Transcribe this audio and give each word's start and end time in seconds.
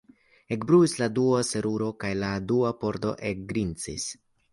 Ekbruis 0.53 0.95
la 1.01 1.09
dua 1.17 1.41
seruro, 1.49 1.89
kaj 2.03 2.11
la 2.21 2.31
dua 2.53 2.71
pordo 2.85 3.13
ekgrincis. 3.33 4.09